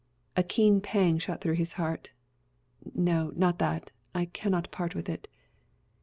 A 0.35 0.41
keen 0.41 0.81
pang 0.81 1.19
shot 1.19 1.41
through 1.41 1.53
his 1.53 1.73
heart. 1.73 2.11
"No, 2.95 3.31
not 3.35 3.59
that; 3.59 3.91
I 4.15 4.25
cannot 4.25 4.71
part 4.71 4.95
with 4.95 5.07
it." 5.07 5.27